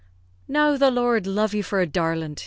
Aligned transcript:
"Now 0.47 0.77
the 0.77 0.89
Lord 0.89 1.27
love 1.27 1.53
you 1.53 1.61
for 1.61 1.79
a 1.79 1.85
darlint!" 1.85 2.39